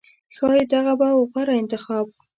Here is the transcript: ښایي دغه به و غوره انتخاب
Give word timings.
ښایي 0.35 0.63
دغه 0.73 0.93
به 0.99 1.09
و 1.15 1.21
غوره 1.31 1.53
انتخاب 1.61 2.05